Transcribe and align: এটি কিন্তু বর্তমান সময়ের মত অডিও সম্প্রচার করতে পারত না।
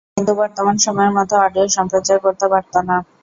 এটি 0.03 0.15
কিন্তু 0.15 0.33
বর্তমান 0.39 0.75
সময়ের 0.85 1.15
মত 1.17 1.31
অডিও 1.41 1.65
সম্প্রচার 1.77 2.17
করতে 2.25 2.45
পারত 2.51 2.73
না। 2.87 2.97